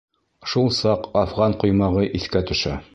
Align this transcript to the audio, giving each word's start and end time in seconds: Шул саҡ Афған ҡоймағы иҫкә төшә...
Шул 0.53 0.71
саҡ 0.79 1.05
Афған 1.23 1.57
ҡоймағы 1.65 2.11
иҫкә 2.21 2.47
төшә... 2.51 2.79